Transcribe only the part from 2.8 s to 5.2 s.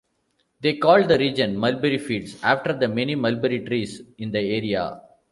many mulberry trees in the area.